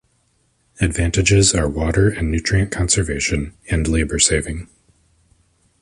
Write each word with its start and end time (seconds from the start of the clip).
Advantages 0.79 1.53
are 1.53 1.69
water 1.69 2.09
and 2.09 2.31
nutrient 2.31 2.71
conservation, 2.71 3.53
and 3.69 3.87
labor-saving. 3.87 4.67